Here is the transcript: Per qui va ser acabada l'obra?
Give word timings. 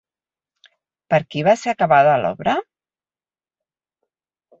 Per 1.13 1.19
qui 1.33 1.43
va 1.47 1.53
ser 1.63 1.73
acabada 1.73 2.15
l'obra? 2.21 2.57